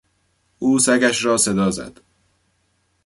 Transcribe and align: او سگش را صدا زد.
او 0.59 0.79
سگش 0.79 1.25
را 1.25 1.37
صدا 1.37 1.71
زد. 1.71 2.01